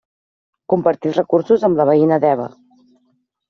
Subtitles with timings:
[0.73, 2.51] Comparteix recursos amb la veïna Deba.